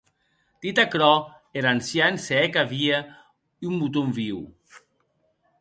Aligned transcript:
Dit 0.63 0.79
aquerò, 0.83 1.11
er 1.59 1.65
ancian 1.75 2.15
se 2.25 2.33
hec 2.41 2.53
a 2.61 2.65
vier 2.71 2.99
un 3.67 3.73
moton 3.79 4.09
viu. 4.17 4.39